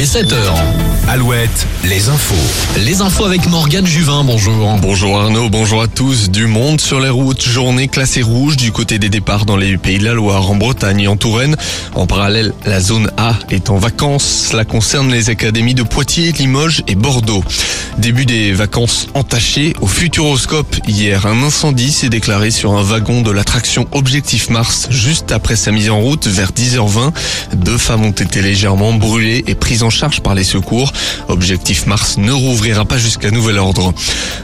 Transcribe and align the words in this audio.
est 0.00 0.14
7h. 0.14 0.54
Alouette, 1.08 1.66
les 1.84 2.08
infos. 2.08 2.34
Les 2.84 3.02
infos 3.02 3.24
avec 3.24 3.46
Morgane 3.48 3.86
Juvin, 3.86 4.22
bonjour. 4.24 4.78
Bonjour 4.80 5.20
Arnaud, 5.20 5.50
bonjour 5.50 5.82
à 5.82 5.88
tous. 5.88 6.30
Du 6.30 6.46
monde 6.46 6.80
sur 6.80 7.00
les 7.00 7.08
routes, 7.08 7.42
journée 7.42 7.88
classée 7.88 8.22
rouge 8.22 8.56
du 8.56 8.72
côté 8.72 8.98
des 8.98 9.08
départs 9.08 9.44
dans 9.44 9.56
les 9.56 9.76
pays 9.76 9.98
de 9.98 10.04
la 10.04 10.14
Loire, 10.14 10.50
en 10.50 10.54
Bretagne 10.54 11.00
et 11.00 11.08
en 11.08 11.16
Touraine. 11.16 11.56
En 11.94 12.06
parallèle, 12.06 12.54
la 12.64 12.80
zone 12.80 13.10
A 13.18 13.34
est 13.50 13.68
en 13.68 13.76
vacances. 13.76 14.48
Cela 14.50 14.64
concerne 14.64 15.10
les 15.10 15.28
académies 15.28 15.74
de 15.74 15.82
Poitiers, 15.82 16.32
Limoges 16.32 16.82
et 16.86 16.94
Bordeaux. 16.94 17.44
Début 17.98 18.24
des 18.24 18.52
vacances 18.52 19.08
entachées 19.14 19.74
au 19.80 19.86
Futuroscope. 19.86 20.76
Hier, 20.86 21.26
un 21.26 21.42
incendie 21.42 21.90
s'est 21.90 22.08
déclaré 22.08 22.50
sur 22.50 22.72
un 22.72 22.82
wagon 22.82 23.20
de 23.20 23.32
l'attraction 23.32 23.86
Objectif 23.92 24.48
Mars 24.48 24.86
juste 24.90 25.32
après 25.32 25.56
sa 25.56 25.72
mise 25.72 25.90
en 25.90 25.98
route 25.98 26.26
vers 26.28 26.52
10h20. 26.52 27.12
Deux 27.56 27.78
femmes 27.78 28.04
ont 28.04 28.12
été 28.12 28.40
légèrement 28.42 28.94
brûlées 28.94 29.44
et 29.46 29.54
prises 29.54 29.82
en 29.82 29.89
charge 29.90 30.20
par 30.20 30.34
les 30.34 30.44
secours. 30.44 30.92
Objectif 31.28 31.86
Mars 31.86 32.16
ne 32.16 32.32
rouvrira 32.32 32.84
pas 32.84 32.98
jusqu'à 32.98 33.30
nouvel 33.30 33.58
ordre. 33.58 33.92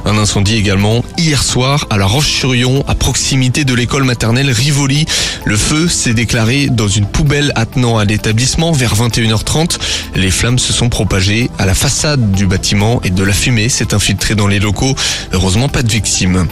Un 0.04 0.18
incendie 0.18 0.56
également 0.56 1.04
hier 1.18 1.42
soir 1.42 1.86
à 1.90 1.96
la 1.96 2.06
Roche-sur-Yon, 2.06 2.84
à 2.86 2.94
proximité 2.94 3.64
de 3.64 3.74
l'école 3.74 4.04
maternelle 4.04 4.50
Rivoli. 4.50 5.06
Le 5.44 5.56
feu 5.56 5.88
s'est 5.88 6.14
déclaré 6.14 6.68
dans 6.68 6.88
une 6.88 7.06
poubelle 7.06 7.52
attenant 7.54 7.98
à 7.98 8.04
l'établissement 8.04 8.72
vers 8.72 8.94
21h30. 8.94 9.78
Les 10.14 10.30
flammes 10.30 10.58
se 10.58 10.72
sont 10.72 10.88
propagées 10.88 11.50
à 11.58 11.66
la 11.66 11.74
façade 11.74 12.32
du 12.32 12.46
bâtiment 12.46 13.00
et 13.02 13.10
de 13.10 13.22
la 13.22 13.32
fumée 13.32 13.68
s'est 13.68 13.94
infiltrée 13.94 14.34
dans 14.34 14.46
les 14.46 14.58
locaux. 14.58 14.94
Heureusement, 15.32 15.68
pas 15.68 15.82
de 15.82 15.90
victimes. 15.90 16.46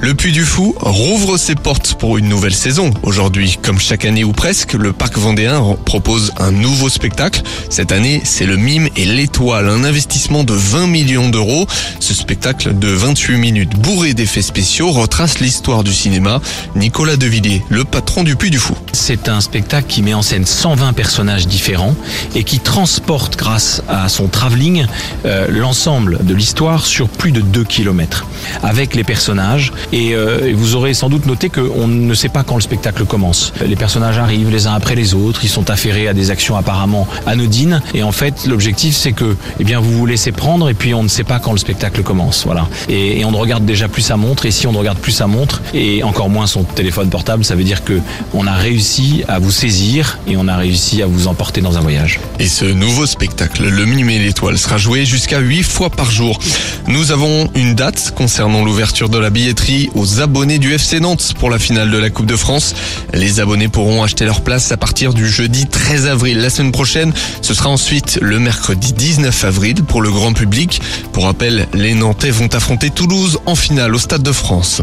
Le 0.00 0.14
Puy 0.14 0.32
du 0.32 0.44
Fou 0.44 0.74
rouvre 0.78 1.38
ses 1.38 1.54
portes 1.54 1.94
pour 1.94 2.18
une 2.18 2.28
nouvelle 2.28 2.54
saison. 2.54 2.90
Aujourd'hui, 3.02 3.58
comme 3.62 3.80
chaque 3.80 4.04
année 4.04 4.24
ou 4.24 4.32
presque, 4.32 4.74
le 4.74 4.92
parc 4.92 5.18
vendéen 5.18 5.76
propose 5.84 6.32
un 6.38 6.50
nouveau 6.50 6.88
spectacle. 6.88 7.42
Cette 7.70 7.92
année, 7.92 8.20
c'est 8.36 8.44
le 8.44 8.58
mime 8.58 8.90
et 8.96 9.06
l'étoile, 9.06 9.66
un 9.66 9.82
investissement 9.82 10.44
de 10.44 10.52
20 10.52 10.88
millions 10.88 11.30
d'euros. 11.30 11.66
Ce 12.00 12.12
spectacle 12.12 12.78
de 12.78 12.88
28 12.88 13.38
minutes 13.38 13.76
bourré 13.78 14.12
d'effets 14.12 14.42
spéciaux 14.42 14.90
retrace 14.90 15.38
l'histoire 15.38 15.82
du 15.82 15.94
cinéma. 15.94 16.42
Nicolas 16.74 17.16
Devilliers, 17.16 17.62
le 17.70 17.84
patron 17.84 18.24
du 18.24 18.36
Puy 18.36 18.50
du 18.50 18.58
Fou. 18.58 18.74
C'est 18.92 19.30
un 19.30 19.40
spectacle 19.40 19.86
qui 19.88 20.02
met 20.02 20.12
en 20.12 20.20
scène 20.20 20.44
120 20.44 20.92
personnages 20.92 21.46
différents 21.46 21.94
et 22.34 22.44
qui 22.44 22.58
transporte 22.58 23.36
grâce 23.36 23.82
à 23.88 24.10
son 24.10 24.28
travelling 24.28 24.84
euh, 25.24 25.46
l'ensemble 25.48 26.18
de 26.22 26.34
l'histoire 26.34 26.84
sur 26.84 27.08
plus 27.08 27.32
de 27.32 27.40
2 27.40 27.64
km 27.64 28.26
avec 28.62 28.94
les 28.94 29.04
personnages 29.04 29.72
et 29.92 30.14
euh, 30.14 30.52
vous 30.54 30.74
aurez 30.74 30.92
sans 30.92 31.08
doute 31.08 31.24
noté 31.24 31.48
qu'on 31.48 31.88
ne 31.88 32.14
sait 32.14 32.28
pas 32.28 32.42
quand 32.42 32.56
le 32.56 32.60
spectacle 32.60 33.06
commence. 33.06 33.54
Les 33.64 33.76
personnages 33.76 34.18
arrivent 34.18 34.50
les 34.50 34.66
uns 34.66 34.74
après 34.74 34.94
les 34.94 35.14
autres, 35.14 35.40
ils 35.42 35.48
sont 35.48 35.70
affairés 35.70 36.06
à 36.06 36.12
des 36.12 36.30
actions 36.30 36.56
apparemment 36.56 37.08
anodines 37.26 37.80
et 37.94 38.02
l'objectif 38.46 38.94
c'est 38.94 39.12
que 39.12 39.36
eh 39.58 39.64
bien 39.64 39.80
vous 39.80 39.92
vous 39.92 40.06
laissez 40.06 40.32
prendre 40.32 40.68
et 40.68 40.74
puis 40.74 40.94
on 40.94 41.02
ne 41.02 41.08
sait 41.08 41.24
pas 41.24 41.38
quand 41.38 41.52
le 41.52 41.58
spectacle 41.58 42.02
commence. 42.02 42.44
Voilà. 42.44 42.68
Et, 42.88 43.24
on 43.24 43.32
ne 43.32 43.36
regarde 43.36 43.64
déjà 43.64 43.88
plus 43.88 44.02
sa 44.02 44.16
montre 44.16 44.46
et 44.46 44.50
si 44.50 44.66
on 44.66 44.72
ne 44.72 44.78
regarde 44.78 44.98
plus 44.98 45.12
sa 45.12 45.26
montre 45.26 45.62
et 45.74 46.04
encore 46.04 46.28
moins 46.28 46.46
son 46.46 46.62
téléphone 46.62 47.08
portable, 47.10 47.44
ça 47.44 47.56
veut 47.56 47.64
dire 47.64 47.82
que 47.82 48.00
on 48.34 48.46
a 48.46 48.54
réussi 48.54 49.24
à 49.26 49.38
vous 49.38 49.50
saisir 49.50 50.18
et 50.28 50.36
on 50.36 50.46
a 50.46 50.56
réussi 50.56 51.02
à 51.02 51.06
vous 51.06 51.26
emporter 51.26 51.60
dans 51.60 51.76
un 51.76 51.80
voyage. 51.80 52.20
Et 52.38 52.46
ce 52.46 52.64
nouveau 52.64 53.06
spectacle, 53.06 53.68
Le 53.68 53.84
Mime 53.84 54.10
et 54.10 54.18
l'étoile, 54.18 54.58
sera 54.58 54.78
joué 54.78 55.04
jusqu'à 55.04 55.40
8 55.40 55.62
fois 55.62 55.90
par 55.90 56.10
jour. 56.10 56.38
Nous 56.86 57.10
avons 57.10 57.50
une 57.54 57.74
date 57.74 58.12
concernant 58.14 58.64
l'ouverture 58.64 59.08
de 59.08 59.18
la 59.18 59.30
billetterie 59.30 59.90
aux 59.94 60.20
abonnés 60.20 60.58
du 60.58 60.72
FC 60.72 61.00
Nantes 61.00 61.34
pour 61.38 61.50
la 61.50 61.58
finale 61.58 61.90
de 61.90 61.98
la 61.98 62.10
Coupe 62.10 62.26
de 62.26 62.36
France. 62.36 62.74
Les 63.12 63.40
abonnés 63.40 63.68
pourront 63.68 64.02
acheter 64.02 64.24
leur 64.24 64.42
place 64.42 64.70
à 64.72 64.76
partir 64.76 65.14
du 65.14 65.28
jeudi 65.28 65.66
13 65.66 66.06
avril. 66.06 66.38
La 66.38 66.50
semaine 66.50 66.72
prochaine, 66.72 67.12
ce 67.42 67.54
sera 67.54 67.70
ensuite 67.70 68.05
le 68.20 68.38
mercredi 68.38 68.92
19 68.92 69.44
avril 69.44 69.82
pour 69.82 70.00
le 70.00 70.10
grand 70.10 70.32
public. 70.32 70.80
Pour 71.12 71.24
rappel, 71.24 71.66
les 71.74 71.94
Nantais 71.94 72.30
vont 72.30 72.48
affronter 72.54 72.90
Toulouse 72.90 73.38
en 73.46 73.54
finale 73.54 73.94
au 73.94 73.98
Stade 73.98 74.22
de 74.22 74.32
France. 74.32 74.82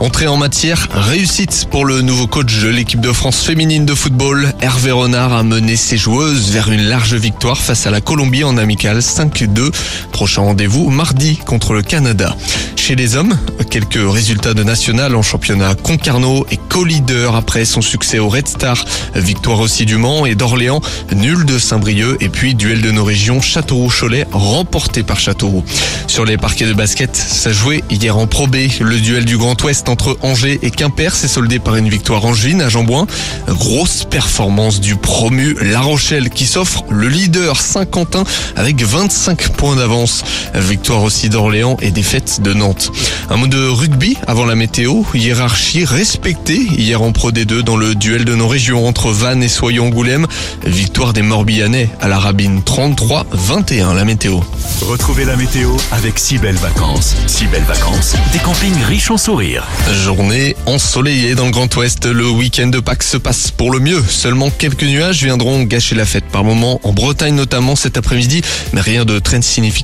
Entrée 0.00 0.26
en 0.26 0.36
matière, 0.36 0.88
réussite 0.92 1.68
pour 1.70 1.84
le 1.84 2.02
nouveau 2.02 2.26
coach 2.26 2.60
de 2.60 2.68
l'équipe 2.68 3.00
de 3.00 3.12
France 3.12 3.42
féminine 3.42 3.86
de 3.86 3.94
football. 3.94 4.52
Hervé 4.60 4.90
Renard 4.90 5.32
a 5.32 5.42
mené 5.42 5.76
ses 5.76 5.96
joueuses 5.96 6.50
vers 6.50 6.70
une 6.70 6.82
large 6.82 7.14
victoire 7.14 7.58
face 7.58 7.86
à 7.86 7.90
la 7.90 8.00
Colombie 8.00 8.44
en 8.44 8.56
amical 8.56 8.98
5-2. 8.98 9.70
Prochain 10.12 10.42
rendez-vous 10.42 10.90
mardi 10.90 11.36
contre 11.36 11.72
le 11.72 11.82
Canada. 11.82 12.36
Chez 12.76 12.96
les 12.96 13.16
hommes, 13.16 13.38
quelques 13.70 13.98
résultats 14.12 14.52
de 14.52 14.62
national 14.62 15.16
en 15.16 15.22
championnat. 15.22 15.74
Concarneau 15.74 16.46
est 16.50 16.60
co-leader 16.68 17.34
après 17.34 17.64
son 17.64 17.80
succès 17.80 18.18
au 18.18 18.28
Red 18.28 18.46
Star. 18.46 18.84
Victoire 19.14 19.60
aussi 19.60 19.86
du 19.86 19.96
Mans 19.96 20.26
et 20.26 20.34
d'Orléans, 20.34 20.82
nul 21.14 21.44
de 21.46 21.58
Saint-Brieuc 21.58 22.18
et 22.20 22.28
puis 22.28 22.54
duel 22.64 22.80
de 22.80 22.90
nos 22.90 23.04
régions 23.04 23.42
Châteauroux-Cholet 23.42 24.26
remporté 24.32 25.02
par 25.02 25.20
Châteauroux. 25.20 25.62
Sur 26.06 26.24
les 26.24 26.38
parquets 26.38 26.64
de 26.64 26.72
basket, 26.72 27.14
ça 27.14 27.52
jouait 27.52 27.84
hier 27.90 28.16
en 28.16 28.26
Pro 28.26 28.46
B. 28.46 28.56
Le 28.80 29.00
duel 29.00 29.26
du 29.26 29.36
Grand 29.36 29.62
Ouest 29.62 29.90
entre 29.90 30.16
Angers 30.22 30.58
et 30.62 30.70
Quimper 30.70 31.14
s'est 31.14 31.28
soldé 31.28 31.58
par 31.58 31.76
une 31.76 31.90
victoire 31.90 32.24
angevine 32.24 32.62
à 32.62 32.70
Jambouin. 32.70 33.06
Grosse 33.48 34.04
performance 34.04 34.80
du 34.80 34.96
promu 34.96 35.56
La 35.60 35.82
Rochelle 35.82 36.30
qui 36.30 36.46
s'offre 36.46 36.84
le 36.88 37.08
leader 37.08 37.60
Saint-Quentin 37.60 38.24
avec 38.56 38.82
25 38.82 39.50
points 39.50 39.76
d'avance. 39.76 40.24
Victoire 40.54 41.02
aussi 41.02 41.28
d'Orléans 41.28 41.76
et 41.82 41.90
défaite 41.90 42.40
de 42.40 42.54
Nantes. 42.54 42.92
Un 43.28 43.36
mot 43.36 43.46
de 43.46 43.62
rugby 43.66 44.16
avant 44.26 44.46
la 44.46 44.54
météo. 44.54 45.02
Hiérarchie 45.12 45.84
respectée 45.84 46.62
hier 46.78 47.02
en 47.02 47.12
Pro 47.12 47.30
D2 47.30 47.60
dans 47.60 47.76
le 47.76 47.94
duel 47.94 48.24
de 48.24 48.34
nos 48.34 48.48
régions 48.48 48.86
entre 48.86 49.10
Vannes 49.10 49.42
et 49.42 49.48
Soyons-Angoulême. 49.48 50.26
Victoire 50.64 51.12
des 51.12 51.20
Morbihanais 51.20 51.90
à 52.00 52.08
la 52.08 52.18
Rabine 52.18 52.53
33-21 52.60 53.94
la 53.94 54.04
météo. 54.04 54.40
Retrouvez 54.82 55.24
la 55.24 55.36
météo 55.36 55.70
avec 55.92 56.18
si 56.18 56.38
belles 56.38 56.54
vacances. 56.56 57.14
Si 57.26 57.46
belles 57.46 57.64
vacances, 57.64 58.14
des 58.32 58.38
campings 58.38 58.82
riches 58.84 59.10
en 59.10 59.18
sourires. 59.18 59.66
Journée 60.04 60.56
ensoleillée 60.66 61.34
dans 61.34 61.46
le 61.46 61.50
Grand 61.50 61.74
Ouest. 61.76 62.06
Le 62.06 62.28
week-end 62.30 62.68
de 62.68 62.80
Pâques 62.80 63.02
se 63.02 63.16
passe 63.16 63.50
pour 63.50 63.70
le 63.70 63.78
mieux. 63.78 64.02
Seulement 64.08 64.50
quelques 64.50 64.84
nuages 64.84 65.22
viendront 65.22 65.62
gâcher 65.62 65.94
la 65.94 66.06
fête 66.06 66.26
par 66.32 66.44
moment 66.44 66.80
en 66.82 66.92
Bretagne 66.92 67.34
notamment 67.34 67.76
cet 67.76 67.96
après-midi, 67.96 68.42
mais 68.72 68.80
rien 68.80 69.04
de 69.04 69.18
très 69.18 69.34
significatif. 69.42 69.74